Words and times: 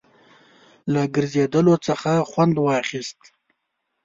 له 0.93 1.01
ګرځېدلو 1.15 1.75
څخه 1.87 2.11
خوند 2.29 2.55
واخیست. 2.65 3.19